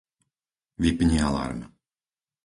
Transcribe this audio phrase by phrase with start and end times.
[0.81, 1.59] Vypni alarm.